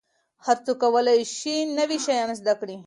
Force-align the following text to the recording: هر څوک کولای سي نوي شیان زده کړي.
هر 0.45 0.57
څوک 0.65 0.77
کولای 0.83 1.19
سي 1.37 1.55
نوي 1.79 1.97
شیان 2.05 2.29
زده 2.39 2.53
کړي. 2.59 2.75